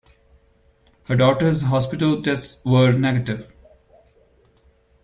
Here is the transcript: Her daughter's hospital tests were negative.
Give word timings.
Her 1.03 1.15
daughter's 1.15 1.61
hospital 1.61 2.23
tests 2.23 2.57
were 2.65 2.91
negative. 2.91 3.53